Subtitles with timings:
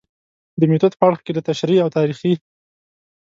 [0.59, 2.33] د میتود په اړخ کې له تشریحي او تاریخي